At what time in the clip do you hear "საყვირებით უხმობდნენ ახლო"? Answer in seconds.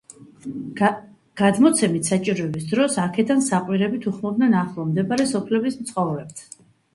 3.49-4.87